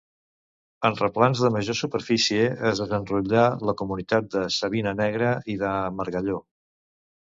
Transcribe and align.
En 0.89 0.95
replans 1.01 1.43
de 1.47 1.51
major 1.57 1.77
superfície, 1.81 2.49
es 2.71 2.83
desenrotlla 2.85 3.47
la 3.71 3.79
comunitat 3.85 4.35
de 4.41 4.45
savina 4.59 4.99
negra 5.07 5.33
i 5.59 5.63
de 5.65 5.79
margalló. 6.03 6.45